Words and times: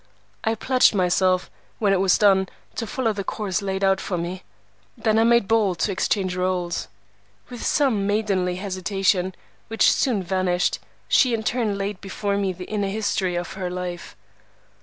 I 0.43 0.55
pledged 0.55 0.95
myself, 0.95 1.51
when 1.77 1.93
it 1.93 1.99
was 1.99 2.17
done, 2.17 2.49
to 2.73 2.87
follow 2.87 3.13
the 3.13 3.23
course 3.23 3.61
laid 3.61 3.83
out 3.83 4.01
for 4.01 4.17
me. 4.17 4.41
Then 4.97 5.19
I 5.19 5.23
made 5.23 5.47
bold 5.47 5.77
to 5.81 5.91
exchange 5.91 6.35
rôles. 6.35 6.87
With 7.51 7.63
some 7.63 8.07
maidenly 8.07 8.55
hesitation, 8.55 9.35
which 9.67 9.91
soon 9.91 10.23
vanished, 10.23 10.79
she 11.07 11.35
in 11.35 11.43
turn 11.43 11.77
laid 11.77 12.01
before 12.01 12.35
me 12.35 12.51
the 12.51 12.65
inner 12.65 12.89
history 12.89 13.35
of 13.35 13.53
her 13.53 13.69
life. 13.69 14.15